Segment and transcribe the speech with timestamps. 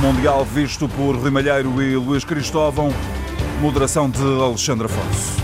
[0.00, 2.90] Mundial visto por Rui Malheiro e Luís Cristóvão.
[3.60, 5.36] Moderação de Alexandre Afonso.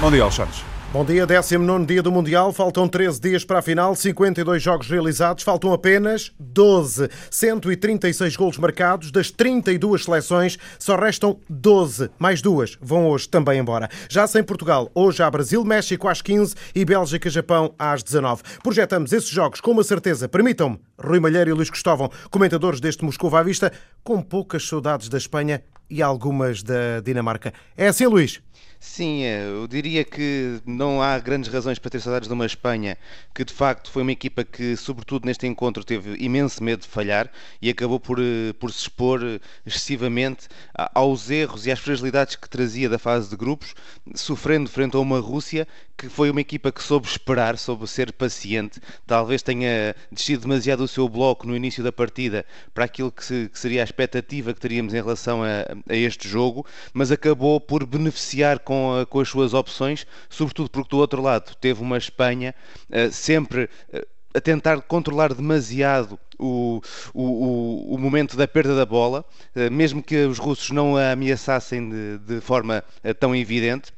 [0.00, 0.71] Bom dia, Alexandre.
[0.92, 2.52] Bom dia, 19 dia do Mundial.
[2.52, 7.08] Faltam 13 dias para a final, 52 jogos realizados, faltam apenas 12.
[7.30, 9.10] 136 golos marcados.
[9.10, 12.10] Das 32 seleções, só restam 12.
[12.18, 13.88] Mais duas vão hoje também embora.
[14.06, 18.42] Já sem Portugal, hoje há Brasil, México às 15 e Bélgica, Japão às 19.
[18.62, 20.28] Projetamos esses jogos com uma certeza.
[20.28, 23.72] Permitam-me, Rui Malheiro e Luís Cristóvão, comentadores deste Moscou à vista,
[24.04, 27.52] com poucas saudades da Espanha e algumas da Dinamarca.
[27.76, 28.40] É assim, Luís?
[28.80, 32.98] Sim, é, eu diria que não há grandes razões para ter saudades de uma Espanha
[33.32, 37.30] que de facto foi uma equipa que, sobretudo neste encontro, teve imenso medo de falhar
[37.60, 39.20] e acabou por, eh, por se expor
[39.64, 43.72] excessivamente aos erros e às fragilidades que trazia da fase de grupos,
[44.16, 48.80] sofrendo frente a uma Rússia que foi uma equipa que soube esperar, soube ser paciente,
[49.06, 52.44] talvez tenha descido demasiado o seu bloco no início da partida
[52.74, 56.28] para aquilo que, se, que seria a expectativa que teríamos em relação a, a este
[56.28, 61.22] jogo, mas acabou por beneficiar com a, com as suas opções, sobretudo porque do outro
[61.22, 62.54] lado teve uma Espanha
[62.90, 66.80] uh, sempre uh, a tentar controlar demasiado o,
[67.12, 71.88] o, o, momento da perda da bola, uh, mesmo que os russos não a ameaçassem
[71.88, 72.82] de, de forma
[73.18, 73.92] tão evidente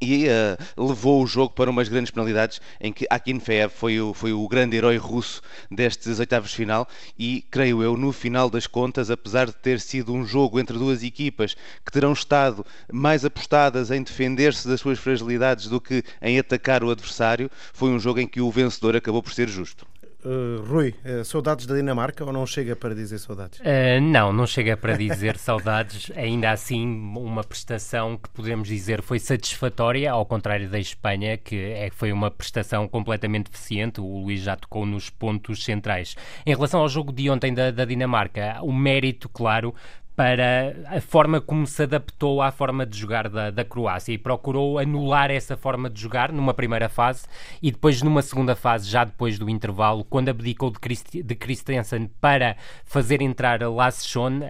[0.00, 4.32] e uh, levou o jogo para umas grandes penalidades em que Akinfeev foi o, foi
[4.32, 9.10] o grande herói russo destes oitavos de final e, creio eu, no final das contas,
[9.10, 14.02] apesar de ter sido um jogo entre duas equipas que terão estado mais apostadas em
[14.02, 18.40] defender-se das suas fragilidades do que em atacar o adversário, foi um jogo em que
[18.40, 19.86] o vencedor acabou por ser justo.
[20.24, 23.60] Uh, Rui, uh, saudades da Dinamarca ou não chega para dizer saudades?
[23.60, 26.10] Uh, não, não chega para dizer saudades.
[26.16, 31.90] Ainda assim, uma prestação que podemos dizer foi satisfatória, ao contrário da Espanha, que é,
[31.90, 34.00] foi uma prestação completamente deficiente.
[34.00, 36.16] O Luís já tocou nos pontos centrais.
[36.46, 39.74] Em relação ao jogo de ontem da, da Dinamarca, o mérito, claro,
[40.16, 44.78] para a forma como se adaptou à forma de jogar da, da Croácia e procurou
[44.78, 47.26] anular essa forma de jogar numa primeira fase
[47.60, 52.08] e depois numa segunda fase, já depois do intervalo, quando abdicou de, Christ, de Christensen
[52.20, 54.04] para fazer entrar Lasse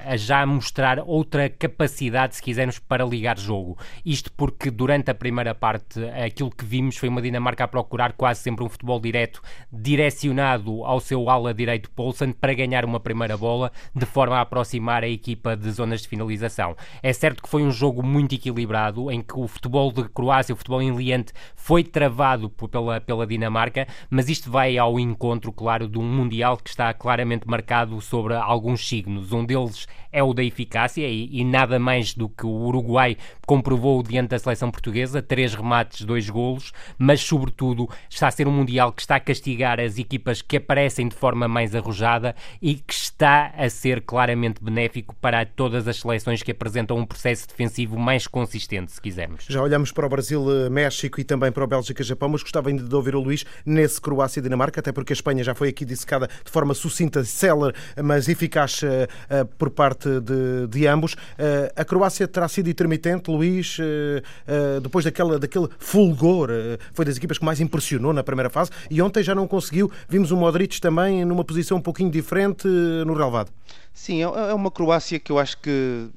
[0.04, 3.78] a já mostrar outra capacidade, se quisermos, para ligar jogo.
[4.04, 8.40] Isto porque durante a primeira parte aquilo que vimos foi uma Dinamarca a procurar quase
[8.40, 9.40] sempre um futebol direto,
[9.72, 15.02] direcionado ao seu ala direito Poulsen para ganhar uma primeira bola, de forma a aproximar
[15.02, 16.76] a equipa de zonas de finalização.
[17.02, 20.56] É certo que foi um jogo muito equilibrado, em que o futebol de Croácia, o
[20.56, 26.14] futebol enliante, foi travado pela, pela Dinamarca, mas isto vai ao encontro, claro, de um
[26.14, 29.32] Mundial que está claramente marcado sobre alguns signos.
[29.32, 34.00] Um deles é o da eficácia e, e, nada mais do que o Uruguai comprovou
[34.00, 38.92] diante da seleção portuguesa, três remates, dois golos, mas sobretudo está a ser um Mundial
[38.92, 43.52] que está a castigar as equipas que aparecem de forma mais arrojada e que está
[43.56, 48.92] a ser claramente benéfico para todas as seleções que apresentam um processo defensivo mais consistente,
[48.92, 49.44] se quisermos.
[49.48, 52.82] Já olhamos para o Brasil, México e também para o Bélgica Japão, mas gostava ainda
[52.82, 55.84] de ouvir o Luís nesse Croácia e Dinamarca, até porque a Espanha já foi aqui
[55.84, 61.16] dissecada de forma sucinta, célere, mas eficaz uh, uh, por parte de, de ambos.
[61.38, 66.50] Eh, a Croácia terá sido intermitente, Luís, eh, depois daquela, daquele fulgor,
[66.92, 69.90] foi das equipas que mais impressionou na primeira fase e ontem já não conseguiu.
[70.08, 73.50] Vimos o Modric também numa posição um pouquinho diferente no relevado.
[73.94, 76.10] Sim, é, é uma Croácia que eu acho que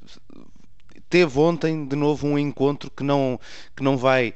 [1.09, 3.39] teve ontem de novo um encontro que não,
[3.75, 4.33] que não vai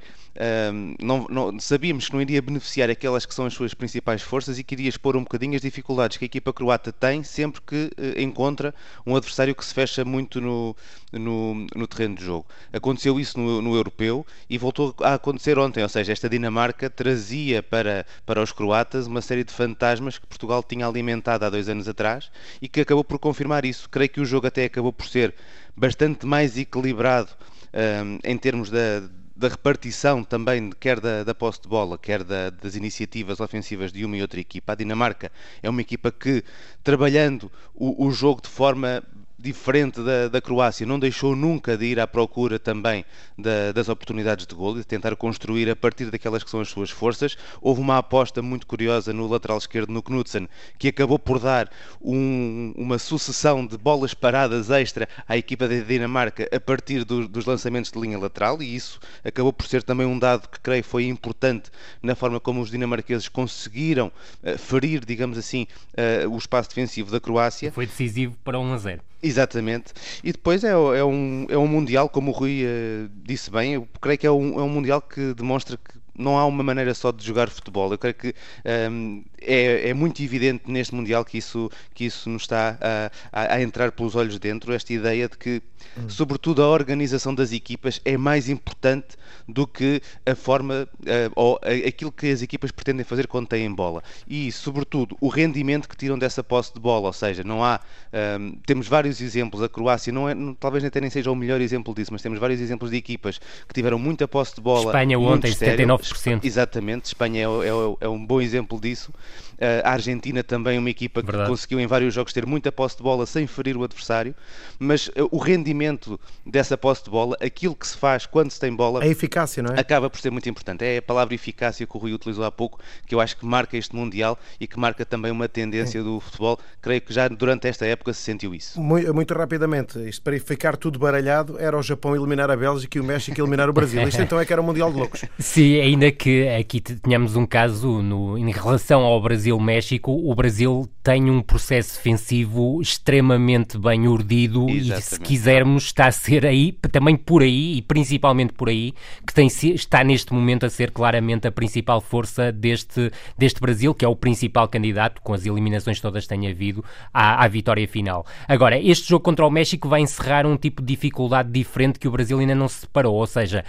[1.02, 4.64] não, não, sabíamos que não iria beneficiar aquelas que são as suas principais forças e
[4.64, 8.20] que iria expor um bocadinho as dificuldades que a equipa croata tem sempre que uh,
[8.20, 8.74] encontra
[9.06, 10.76] um adversário que se fecha muito no,
[11.12, 12.46] no, no terreno de jogo.
[12.72, 17.62] Aconteceu isso no, no, europeu e voltou a acontecer ontem, ou seja, esta Dinamarca trazia
[17.62, 21.88] para, para os croatas uma série de fantasmas que Portugal tinha alimentado há dois anos
[21.88, 22.32] atrás
[22.62, 23.90] e que acabou por confirmar isso.
[23.90, 25.34] Creio que o jogo até acabou por ser
[25.76, 27.32] bastante mais equilibrado
[27.74, 29.04] um, em termos da
[29.42, 34.06] da repartição também, quer da, da posse de bola, quer da, das iniciativas ofensivas de
[34.06, 34.74] uma e outra equipa.
[34.74, 35.32] A Dinamarca
[35.64, 36.44] é uma equipa que,
[36.84, 39.04] trabalhando o, o jogo de forma
[39.42, 43.04] diferente da, da Croácia, não deixou nunca de ir à procura também
[43.38, 46.70] da, das oportunidades de gol e de tentar construir a partir daquelas que são as
[46.70, 47.36] suas forças.
[47.62, 50.48] Houve uma aposta muito curiosa no lateral esquerdo, no Knudsen,
[50.78, 51.70] que acabou por dar
[52.02, 57.46] um, uma sucessão de bolas paradas extra à equipa da Dinamarca a partir do, dos
[57.46, 61.06] lançamentos de linha lateral e isso acabou por ser também um dado que creio foi
[61.06, 61.72] importante
[62.02, 64.12] na forma como os dinamarqueses conseguiram
[64.44, 67.72] uh, ferir, digamos assim, uh, o espaço defensivo da Croácia.
[67.72, 69.11] Foi decisivo para 1 a 0.
[69.24, 69.94] Exatamente.
[70.24, 73.88] E depois é, é, um, é um Mundial, como o Rui uh, disse bem, eu
[74.02, 77.12] creio que é um, é um Mundial que demonstra que não há uma maneira só
[77.12, 77.92] de jogar futebol.
[77.92, 78.34] Eu creio que um,
[78.66, 83.56] ehm, é, é, muito evidente neste Mundial que isso, que isso nos está a, a,
[83.56, 85.62] a entrar pelos olhos dentro, esta ideia de que,
[85.98, 86.10] hum.
[86.10, 89.18] sobretudo, a organização das equipas é mais importante
[89.48, 94.04] do que a forma uh, ou aquilo que as equipas pretendem fazer quando têm bola.
[94.28, 97.80] E, sobretudo, o rendimento que tiram dessa posse de bola, ou seja, não há.
[98.14, 101.94] Um, ehm, temos vários exemplos, a Croácia não é, talvez nem seja o melhor exemplo
[101.94, 104.86] disso, mas temos vários exemplos de equipas que tiveram muita posse de bola.
[104.86, 106.44] Espanha ontem, 79%.
[106.44, 109.14] Exatamente, Espanha é, é, é um bom exemplo disso.
[109.54, 111.44] Uh, a Argentina também é uma equipa Verdade.
[111.44, 114.36] que conseguiu em vários jogos ter muita posse de bola sem ferir o adversário,
[114.80, 118.74] mas uh, o rendimento dessa posse de bola, aquilo que se faz quando se tem
[118.76, 119.80] bola, a eficácia, não é?
[119.80, 120.84] Acaba por ser muito importante.
[120.84, 123.78] É a palavra eficácia que o Rui utilizou há pouco, que eu acho que marca
[123.78, 126.04] este Mundial e que marca também uma tendência é.
[126.04, 126.60] do futebol.
[126.82, 128.80] Creio que já durante esta época se sentiu isso.
[128.80, 133.02] Muito, muito rapidamente, isto para ficar tudo baralhado, era o Japão eliminar a Bélgica e
[133.02, 134.02] o México eliminar o Brasil.
[134.08, 135.26] Isto então é que era o Mundial de Loucos.
[135.40, 141.30] Sim, ainda que aqui tenhamos um caso no, em relação ao Brasil-México, o Brasil tem
[141.30, 145.00] um processo defensivo extremamente bem urdido Exatamente.
[145.00, 148.94] e se quisermos está a ser aí, também por aí e principalmente por aí,
[149.26, 154.06] que tem, está neste momento a ser claramente a principal força deste, deste Brasil, que
[154.06, 156.84] é o principal candidato, com as eliminações todas que tem havido,
[157.14, 158.26] à, à vitória final.
[158.48, 162.12] Agora, este jogo contra o México vai encerrar um tipo de dificuldade diferente que o
[162.12, 163.64] Brasil ainda não se separou, ou seja,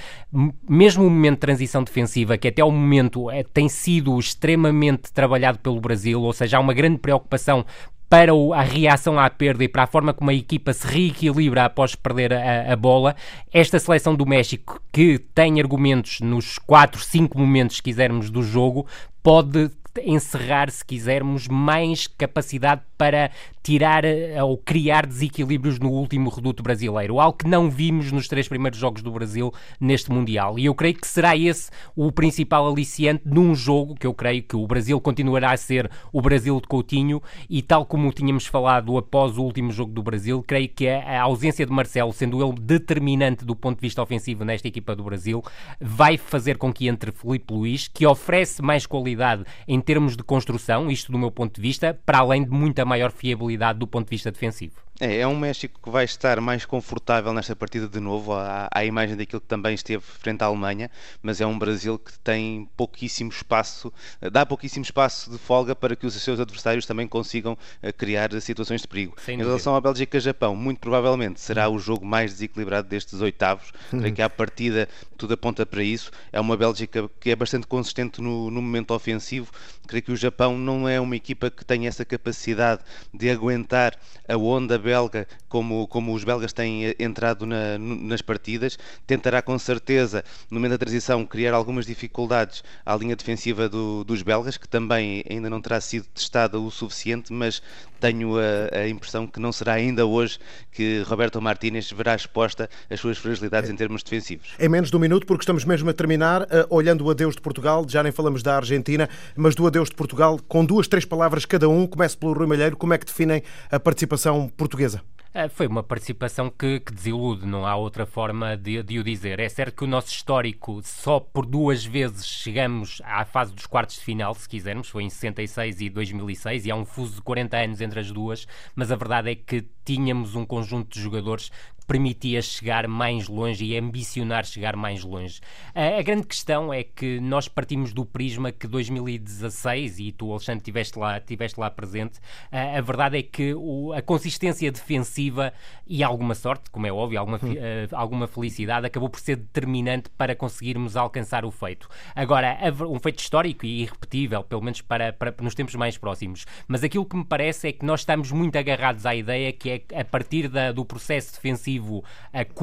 [0.68, 5.41] mesmo o momento de transição defensiva, que até o momento é, tem sido extremamente trabalhado
[5.58, 7.64] pelo Brasil, ou seja, há uma grande preocupação
[8.12, 11.94] para a reação à perda e para a forma como a equipa se reequilibra após
[11.94, 13.16] perder a, a, bola.
[13.50, 18.86] Esta seleção do México, que tem argumentos nos 4, 5 momentos, se quisermos, do jogo,
[19.22, 23.30] pode encerrar, se quisermos, mais capacidade para
[23.62, 28.48] tirar eh, ou criar desequilíbrios no último reduto brasileiro, algo que não vimos nos três
[28.48, 30.58] primeiros jogos do Brasil neste Mundial.
[30.58, 34.56] E eu creio que será esse o principal aliciante num jogo que eu creio que
[34.56, 39.36] o Brasil continuará a ser o Brasil de Coutinho e tal como tínhamos falado após
[39.36, 43.54] o último jogo do Brasil, creio que a ausência de Marcelo, sendo ele determinante do
[43.54, 45.42] ponto de vista ofensivo nesta equipa do Brasil,
[45.80, 50.90] vai fazer com que entre Felipe Luís, que oferece mais qualidade em termos de construção,
[50.90, 54.10] isto do meu ponto de vista, para além de muita maior fiabilidade do ponto de
[54.10, 54.76] vista defensivo.
[55.02, 58.84] É, é um México que vai estar mais confortável nesta partida de novo, à, à,
[58.84, 60.88] imagem daquilo que também esteve frente à Alemanha,
[61.20, 63.92] mas é um Brasil que tem pouquíssimo espaço,
[64.30, 68.82] dá pouquíssimo espaço de folga para que os seus adversários também consigam eh, criar situações
[68.82, 69.16] de perigo.
[69.18, 69.50] Sem em dúvida.
[69.50, 74.30] relação à Bélgica-Japão, muito provavelmente será o jogo mais desequilibrado destes oitavos, creio que à
[74.30, 76.12] partida tudo aponta para isso.
[76.32, 79.50] É uma Bélgica que é bastante consistente no, no momento ofensivo,
[79.88, 82.82] creio que o Japão não é uma equipa que tenha essa capacidade
[83.12, 88.78] de aguentar a onda belga, como, como os belgas têm eh, entrado na, nas partidas,
[89.06, 94.20] tentará com certeza, no momento da transição, criar algumas dificuldades à linha defensiva do, dos
[94.20, 97.62] belgas, que também ainda não terá sido testada o suficiente, mas
[98.02, 100.40] tenho a, a, impressão que não será ainda hoje
[100.72, 103.72] que Roberto Martínez verá exposta as suas fragilidades é.
[103.72, 104.48] em termos defensivos.
[104.58, 107.40] Em menos de um minuto, porque estamos mesmo a terminar, uh, olhando o adeus de
[107.40, 111.44] Portugal, já nem falamos da Argentina, mas do adeus de Portugal, com duas, três palavras
[111.44, 113.40] cada um, comece pelo Rui Malheiro, como é que definem
[113.70, 115.00] a participação portuguesa?
[115.34, 119.40] É, foi uma participação que, que, desilude, não há outra forma de, de, o dizer.
[119.40, 123.96] É certo que o nosso histórico, só por duas vezes chegamos à fase dos quartos
[123.96, 127.56] de final, se quisermos, foi em 66 e 2006, e há um fuso de 40
[127.56, 131.50] anos entre as duas, mas a verdade é que tínhamos um conjunto de jogadores
[131.92, 135.42] permitia chegar mais longe e ambicionar chegar mais longe.
[135.74, 140.60] A, a, grande questão é que nós partimos do prisma que 2016, e tu, Alexandre,
[140.60, 142.18] estiveste lá, estiveste lá presente,
[142.50, 145.52] a, a verdade é que o, a consistência defensiva
[145.86, 147.52] e alguma sorte, como é óbvio, alguma, hum.
[147.52, 151.90] uh, alguma felicidade, acabou por ser determinante para conseguirmos alcançar o feito.
[152.14, 152.56] Agora,
[152.88, 156.46] um feito histórico e irrepetível, pelo menos para, para, nos tempos mais próximos.
[156.66, 160.00] Mas aquilo que me parece é que nós estamos muito agarrados à ideia que é
[160.00, 162.04] a partir da, do processo defensivo coletivo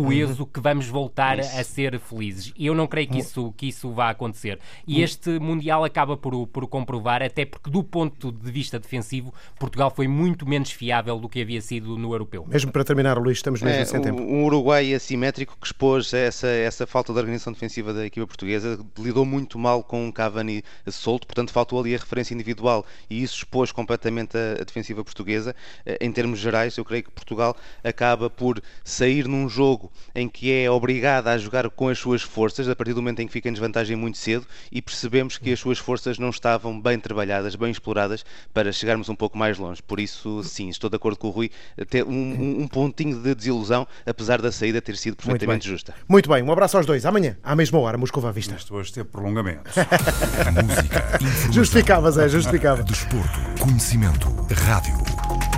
[0.10, 1.58] coeso que vamos voltar isso.
[1.58, 2.54] a ser felizes.
[2.58, 4.60] E eu não creio que isso, que isso vá acontecer.
[4.88, 9.92] E este Mundial acaba por, por comprovar, até porque do ponto de vista defensivo, Portugal
[9.92, 12.46] foi muito menos fiável do que havia sido no europeu.
[12.48, 14.22] Mesmo para terminar, Luís, estamos mesmo é, sem tempo.
[14.22, 19.26] Um Uruguai assimétrico que expôs essa, essa falta de organização defensiva da equipa portuguesa, lidou
[19.26, 23.72] muito mal com um Cavani solto, portanto faltou ali a referência individual e isso expôs
[23.72, 25.56] completamente a, a defensiva portuguesa.
[25.86, 28.62] Eh, em termos gerais, eu creio que Portugal acaba por
[29.00, 32.94] sair num jogo em que é obrigada a jogar com as suas forças, a partir
[32.94, 36.20] do momento em que fica em desvantagem muito cedo, e percebemos que as suas forças
[36.20, 39.82] não estavam bem trabalhadas, bem exploradas, para chegarmos um pouco mais longe.
[39.82, 41.50] Por isso, sim, estou de acordo com o Rui,
[41.90, 45.96] ter um, um pontinho de desilusão, apesar da saída ter sido perfeitamente Muito justa.
[46.08, 47.06] Muito bem, um abraço aos dois.
[47.06, 48.54] Amanhã, à mesma hora, Moscova à vista.
[48.56, 49.72] Isto hoje teve prolongamento.
[50.66, 51.20] Música,
[51.52, 52.84] Justificava, Zé, justificava.
[52.84, 54.28] desporto, conhecimento,
[54.68, 54.96] rádio.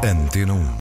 [0.03, 0.77] Antena 1.